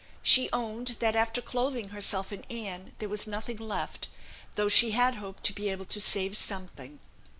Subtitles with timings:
[0.23, 4.07] She owned that, after clothing herself and Anne, there was nothing left,
[4.55, 6.97] though she had hoped to be able to save something.